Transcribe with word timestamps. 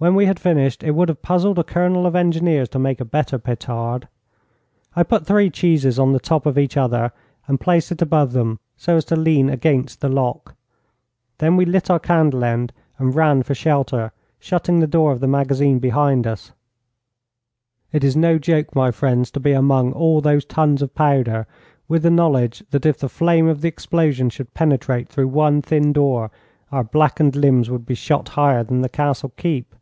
When 0.00 0.14
we 0.14 0.26
had 0.26 0.38
finished, 0.38 0.84
it 0.84 0.92
would 0.92 1.08
have 1.08 1.22
puzzled 1.22 1.58
a 1.58 1.64
colonel 1.64 2.06
of 2.06 2.14
engineers 2.14 2.68
to 2.68 2.78
make 2.78 3.00
a 3.00 3.04
better 3.04 3.36
petard. 3.36 4.06
I 4.94 5.02
put 5.02 5.26
three 5.26 5.50
cheeses 5.50 5.98
on 5.98 6.12
the 6.12 6.20
top 6.20 6.46
of 6.46 6.56
each 6.56 6.76
other 6.76 7.10
and 7.48 7.58
placed 7.58 7.90
it 7.90 8.00
above 8.00 8.30
them, 8.32 8.60
so 8.76 8.94
as 8.96 9.04
to 9.06 9.16
lean 9.16 9.50
against 9.50 10.00
the 10.00 10.08
lock. 10.08 10.54
Then 11.38 11.56
we 11.56 11.64
lit 11.64 11.90
our 11.90 11.98
candle 11.98 12.44
end 12.44 12.72
and 12.96 13.12
ran 13.16 13.42
for 13.42 13.56
shelter, 13.56 14.12
shutting 14.38 14.78
the 14.78 14.86
door 14.86 15.10
of 15.10 15.18
the 15.18 15.26
magazine 15.26 15.80
behind 15.80 16.28
us. 16.28 16.52
It 17.90 18.04
is 18.04 18.14
no 18.16 18.38
joke, 18.38 18.76
my 18.76 18.92
friends, 18.92 19.32
to 19.32 19.40
be 19.40 19.50
among 19.50 19.92
all 19.94 20.20
those 20.20 20.44
tons 20.44 20.80
of 20.80 20.94
powder, 20.94 21.48
with 21.88 22.04
the 22.04 22.10
knowledge 22.12 22.62
that 22.70 22.86
if 22.86 22.98
the 23.00 23.08
flame 23.08 23.48
of 23.48 23.62
the 23.62 23.68
explosion 23.68 24.30
should 24.30 24.54
penetrate 24.54 25.08
through 25.08 25.26
one 25.26 25.60
thin 25.60 25.92
door 25.92 26.30
our 26.70 26.84
blackened 26.84 27.34
limbs 27.34 27.68
would 27.68 27.84
be 27.84 27.96
shot 27.96 28.28
higher 28.28 28.62
than 28.62 28.82
the 28.82 28.88
Castle 28.88 29.32
keep. 29.36 29.74